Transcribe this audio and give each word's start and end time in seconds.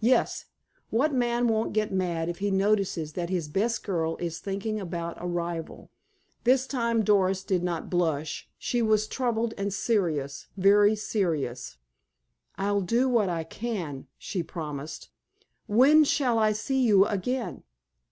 "Yes. 0.00 0.46
What 0.90 1.14
man 1.14 1.46
won't 1.46 1.72
get 1.72 1.92
mad 1.92 2.28
if 2.28 2.40
he 2.40 2.50
notices 2.50 3.12
that 3.12 3.30
his 3.30 3.46
best 3.46 3.84
girl 3.84 4.16
is 4.16 4.40
thinking 4.40 4.80
about 4.80 5.14
a 5.22 5.28
rival." 5.28 5.92
This 6.42 6.66
time 6.66 7.04
Doris 7.04 7.44
did 7.44 7.62
not 7.62 7.88
blush. 7.88 8.50
She 8.58 8.82
was 8.82 9.06
troubled 9.06 9.54
and 9.56 9.72
serious, 9.72 10.48
very 10.56 10.96
serious. 10.96 11.76
"I'll 12.58 12.80
do 12.80 13.08
what 13.08 13.28
I 13.28 13.44
can," 13.44 14.08
she 14.18 14.42
promised. 14.42 15.10
"When 15.68 16.02
shall 16.02 16.36
I 16.40 16.50
see 16.50 16.82
you 16.82 17.04
again?" 17.06 17.62